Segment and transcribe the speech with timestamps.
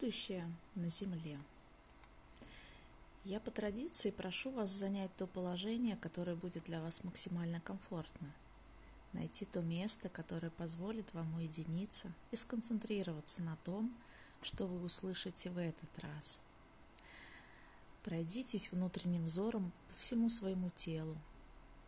[0.00, 1.38] Будущее на Земле.
[3.24, 8.32] Я по традиции прошу вас занять то положение, которое будет для вас максимально комфортно.
[9.12, 13.94] Найти то место, которое позволит вам уединиться и сконцентрироваться на том,
[14.40, 16.40] что вы услышите в этот раз.
[18.02, 21.16] Пройдитесь внутренним взором по всему своему телу,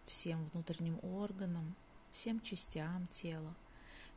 [0.04, 1.74] всем внутренним органам,
[2.10, 3.54] всем частям тела.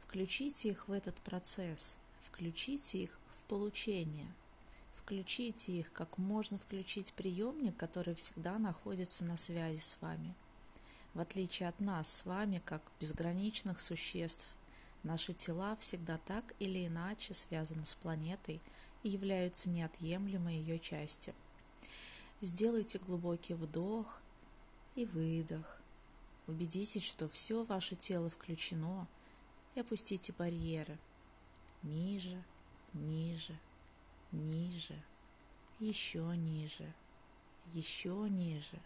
[0.05, 4.27] Включите их в этот процесс– Включите их в получение.
[4.95, 10.33] Включите их, как можно включить приемник, который всегда находится на связи с вами.
[11.13, 14.55] В отличие от нас с вами, как безграничных существ,
[15.03, 18.59] наши тела всегда так или иначе связаны с планетой
[19.03, 21.35] и являются неотъемлемой ее частью.
[22.41, 24.19] Сделайте глубокий вдох
[24.95, 25.79] и выдох.
[26.47, 29.07] Убедитесь, что все ваше тело включено,
[29.75, 30.97] и опустите барьеры–
[31.85, 32.43] ниже,
[32.93, 33.57] ниже,
[34.31, 35.01] ниже,
[35.79, 36.93] еще ниже,
[37.73, 38.79] еще ниже.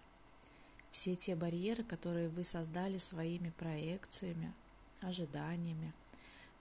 [0.91, 4.53] Все те барьеры, которые вы создали своими проекциями,
[5.01, 5.93] ожиданиями,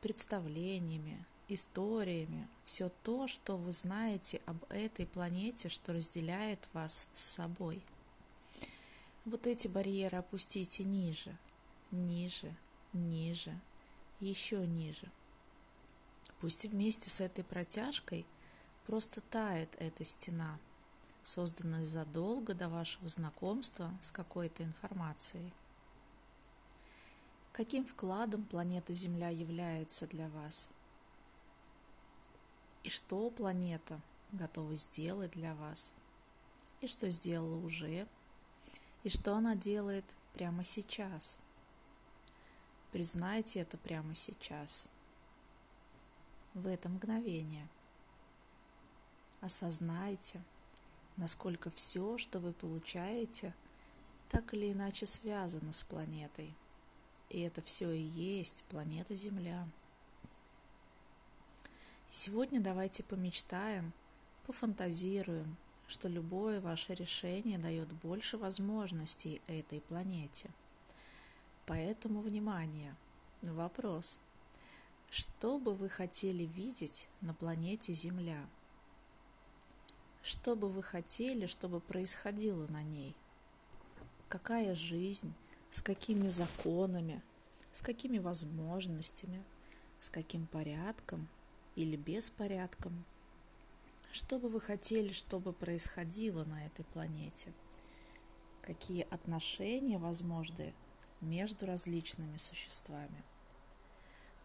[0.01, 7.83] представлениями, историями, все то, что вы знаете об этой планете, что разделяет вас с собой.
[9.25, 11.37] Вот эти барьеры опустите ниже,
[11.91, 12.55] ниже,
[12.93, 13.59] ниже,
[14.21, 15.11] еще ниже.
[16.41, 18.25] Пусть вместе с этой протяжкой
[18.87, 20.59] просто тает эта стена,
[21.25, 25.53] созданная задолго до вашего знакомства с какой-то информацией.
[27.53, 30.71] Каким вкладом планета Земля является для вас?
[32.85, 35.93] И что планета готова сделать для вас?
[36.81, 38.07] И что сделала уже?
[39.03, 41.41] И что она делает прямо сейчас?
[42.93, 44.89] Признайте это прямо сейчас–
[46.59, 47.67] в это мгновение.
[49.41, 50.43] Осознайте,
[51.17, 53.55] насколько все, что вы получаете,
[54.29, 56.55] так или иначе связано с планетой.
[57.31, 59.67] И это все и есть планета Земля.
[62.11, 63.93] И сегодня давайте помечтаем,
[64.47, 70.51] пофантазируем, что любое ваше решение дает больше возможностей этой планете.
[71.67, 72.95] Поэтому внимание!
[73.43, 74.21] Вопрос–
[75.11, 78.47] что бы вы хотели видеть на планете Земля?
[80.23, 83.17] Что бы вы хотели, чтобы происходило на ней?
[84.29, 85.33] Какая жизнь,
[85.71, 87.23] с какими законами,
[87.73, 89.43] с какими возможностями,
[90.01, 91.29] с каким порядком
[91.75, 93.05] или беспорядком?
[94.13, 97.55] Что бы вы хотели, чтобы происходило на этой планете?
[98.61, 100.75] Какие отношения возможны
[101.23, 103.25] между различными существами?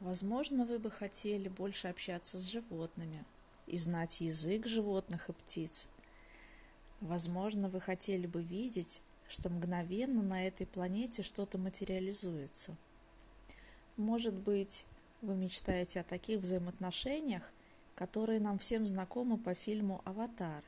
[0.03, 3.23] Возможно, вы бы хотели больше общаться с животными
[3.67, 5.87] и знать язык животных и птиц.
[6.99, 12.75] Возможно, вы хотели бы видеть, что мгновенно на этой планете что-то материализуется.
[13.95, 14.87] Может быть,
[15.21, 17.53] вы мечтаете о таких взаимоотношениях,
[17.95, 20.65] которые нам всем знакомы по фильму «Аватар»,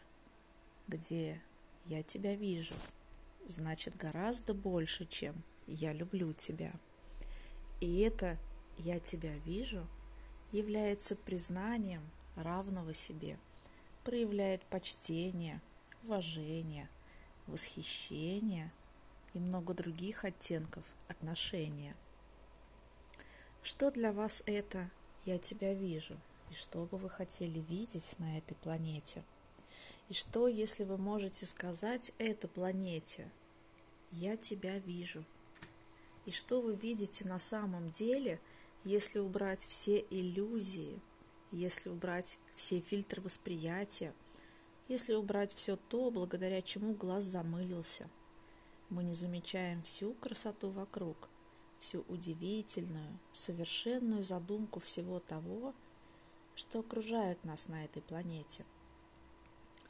[0.88, 1.42] где
[1.88, 2.76] «я тебя вижу»
[3.48, 6.72] значит гораздо больше, чем «я люблю тебя».
[7.82, 8.38] И это
[8.78, 9.88] «я тебя вижу»
[10.52, 13.38] является признанием равного себе,
[14.04, 15.62] проявляет почтение,
[16.04, 16.88] уважение,
[17.48, 18.72] восхищение
[19.34, 21.96] и много других оттенков отношения.
[23.64, 24.90] Что для вас это
[25.26, 26.18] «я тебя вижу»
[26.52, 29.24] и что бы вы хотели видеть на этой планете?
[30.08, 33.30] И что, если вы можете сказать этой планете
[34.12, 35.26] «я тебя вижу»?
[36.26, 38.40] И что вы видите на самом деле–
[38.86, 41.02] если убрать все иллюзии,
[41.52, 44.14] если убрать все фильтры восприятия,
[44.88, 48.08] если убрать все то, благодаря чему глаз замылился,
[48.90, 51.30] мы не замечаем всю красоту вокруг,
[51.80, 55.74] всю удивительную, совершенную задумку всего того,
[56.54, 58.66] что окружает нас на этой планете.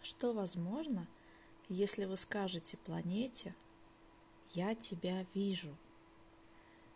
[0.02, 1.06] Что возможно,
[1.68, 3.54] если вы скажете планете
[4.52, 5.76] «Я тебя вижу»,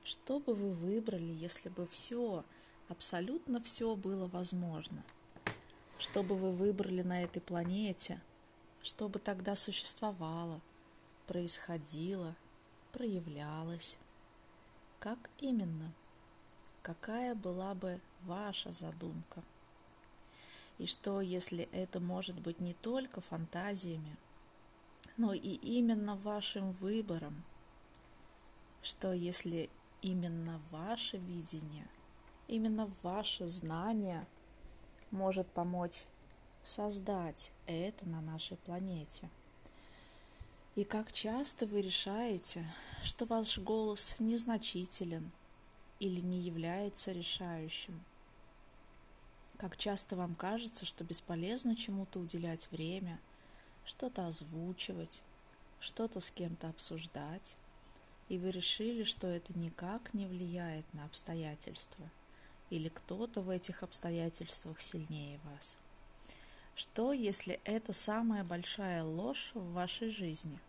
[0.09, 2.43] что бы вы выбрали, если бы все,
[2.87, 5.03] абсолютно все было возможно?
[5.99, 8.19] Что бы вы выбрали на этой планете?
[8.81, 10.61] Что бы тогда существовало,
[11.27, 12.35] происходило,
[12.91, 13.99] проявлялось?
[14.97, 15.93] Как именно?
[16.81, 19.43] Какая была бы ваша задумка?
[20.79, 24.17] И что, если это может быть не только фантазиями,
[25.17, 27.43] но и именно вашим выбором?
[28.81, 29.69] Что, если
[30.01, 31.87] именно ваше видение,
[32.47, 34.25] именно ваше знание
[35.11, 36.05] может помочь
[36.63, 39.29] создать это на нашей планете.
[40.75, 42.65] И как часто вы решаете,
[43.03, 45.31] что ваш голос незначителен
[45.99, 48.01] или не является решающим.
[49.57, 53.19] Как часто вам кажется, что бесполезно чему-то уделять время,
[53.83, 55.21] что-то озвучивать,
[55.81, 57.57] что-то с кем-то обсуждать,
[58.29, 62.09] и вы решили, что это никак не влияет на обстоятельства,
[62.69, 65.77] или кто-то в этих обстоятельствах сильнее вас.
[66.75, 70.59] Что, если это самая большая ложь в вашей жизни?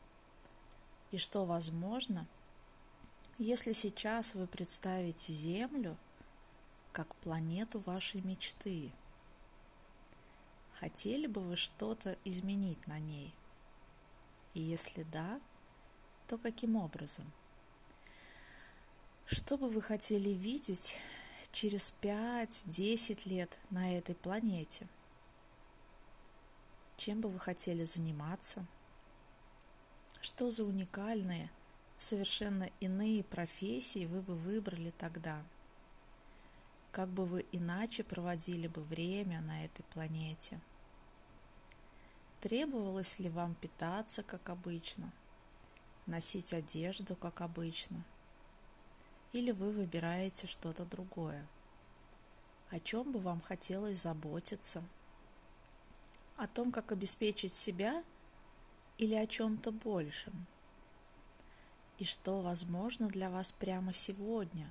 [1.13, 2.27] И что возможно,
[3.39, 5.97] если сейчас вы представите Землю
[6.93, 8.91] как планету вашей мечты?
[10.81, 13.35] Хотели бы вы что-то изменить на ней?
[14.55, 15.39] И если да,
[16.27, 17.31] то каким образом?
[19.33, 20.99] Что бы вы хотели видеть
[21.53, 24.87] через 5-10 лет на этой планете–
[27.01, 28.67] чем бы вы хотели заниматься?
[30.21, 31.51] Что за уникальные,
[31.97, 35.43] совершенно иные профессии вы бы выбрали тогда?
[36.93, 40.61] Как бы вы иначе проводили бы время на этой планете?
[42.43, 45.11] Требовалось ли вам питаться, как обычно?
[46.05, 48.05] Носить одежду, как обычно?
[49.33, 51.47] Или вы выбираете что-то другое?
[52.71, 54.85] О чем бы вам хотелось заботиться–
[56.41, 58.03] о том, как обеспечить себя
[58.97, 60.47] или о чем-то большем?
[61.99, 64.71] И что возможно для вас прямо сегодня,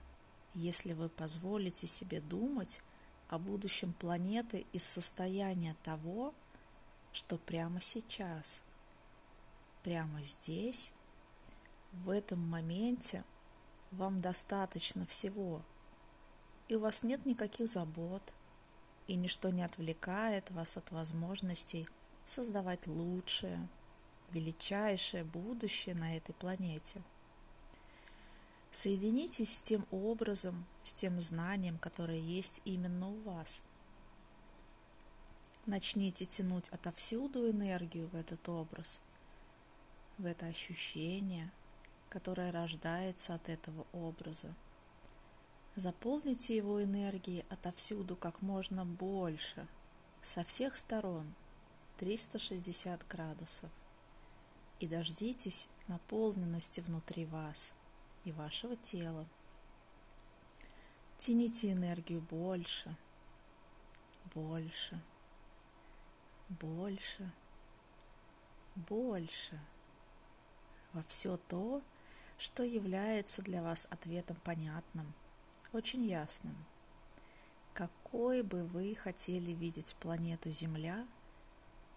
[0.55, 2.81] если вы позволите себе думать
[3.27, 6.33] о будущем планеты из состояния того,
[7.13, 8.63] что прямо сейчас,
[9.83, 10.91] прямо здесь,
[11.93, 13.23] в этом моменте
[13.91, 15.61] вам достаточно всего,
[16.67, 18.23] и у вас нет никаких забот–
[19.09, 21.89] и ничто не отвлекает вас от возможностей
[22.25, 23.67] создавать лучшее,
[24.29, 27.01] величайшее будущее на этой планете.
[28.69, 33.63] Соединитесь с тем образом, с тем знанием, которое есть именно у вас.
[35.65, 39.01] Начните тянуть отовсюду энергию в этот образ,
[40.19, 41.51] в это ощущение,
[42.09, 44.53] которое рождается от этого образа.
[45.75, 49.67] Заполните его энергией отовсюду как можно больше,
[50.21, 51.33] со всех сторон,
[51.97, 53.69] 360 градусов.
[54.79, 57.73] И дождитесь наполненности внутри вас
[58.23, 59.25] и вашего тела.
[61.17, 62.95] Тяните энергию больше,
[64.33, 65.01] больше,
[66.47, 67.31] больше,
[68.75, 69.59] больше
[70.93, 71.81] во все то,
[72.39, 75.13] что является для вас ответом понятным–
[75.73, 76.55] очень ясным.
[77.73, 81.05] Какой бы вы хотели видеть планету Земля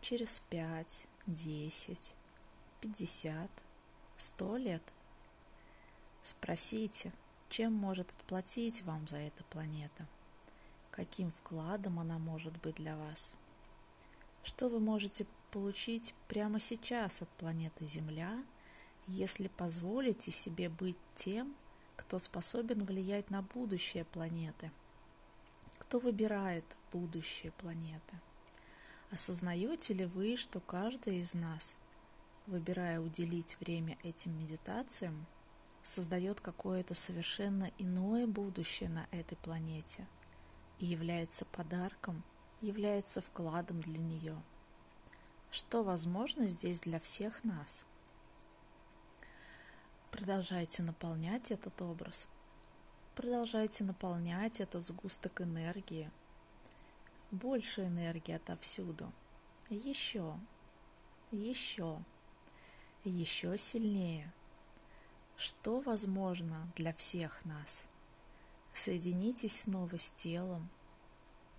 [0.01, 2.15] через 5, 10,
[2.81, 3.51] 50,
[4.17, 4.83] 100 лет?
[6.23, 7.13] Спросите,
[7.49, 10.07] чем может отплатить вам за это планета?
[10.91, 13.35] Каким вкладом она может быть для вас?
[14.43, 18.43] Что вы можете получить прямо сейчас от планеты Земля,
[19.07, 21.55] если позволите себе быть тем,
[21.97, 24.71] кто способен влиять на будущее планеты,
[25.79, 28.21] кто выбирает будущее планеты.
[29.11, 31.77] Осознаете ли вы, что каждый из нас,
[32.47, 35.27] выбирая уделить время этим медитациям,
[35.83, 40.07] создает какое-то совершенно иное будущее на этой планете
[40.79, 42.23] и является подарком,
[42.61, 44.43] является вкладом для нее?
[45.51, 47.85] Что возможно здесь для всех нас–
[50.13, 52.29] Продолжайте наполнять этот образ.
[53.17, 56.11] Продолжайте наполнять этот сгусток энергии.
[57.31, 59.11] Больше энергии отовсюду.
[59.71, 60.39] Еще,
[61.31, 61.99] еще,
[63.05, 64.31] еще сильнее.
[65.39, 67.89] Что возможно для всех нас?
[68.75, 70.69] Соединитесь снова с телом.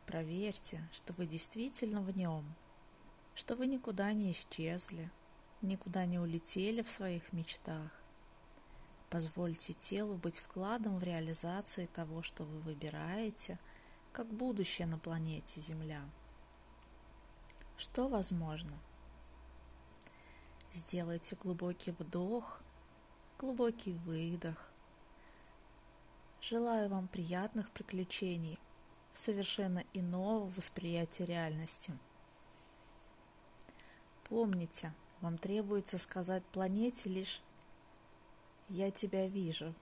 [0.05, 2.45] Проверьте, что вы действительно в нем,
[3.33, 5.09] что вы никуда не исчезли,
[5.63, 8.02] никуда не улетели в своих мечтах
[9.13, 13.59] Позвольте телу быть вкладом в реализации того, что вы выбираете,
[14.11, 16.01] как будущее на планете Земля.
[17.77, 18.75] Что возможно?
[20.73, 22.59] Сделайте глубокий вдох,
[23.37, 24.71] глубокий выдох.
[26.41, 28.57] Желаю вам приятных приключений,
[29.13, 31.95] совершенно иного восприятия реальности.
[34.23, 34.91] Помните,
[35.21, 37.43] вам требуется сказать планете лишь
[38.69, 39.73] я тебя вижу.